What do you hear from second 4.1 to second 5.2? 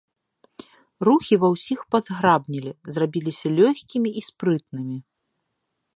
і спрытнымі.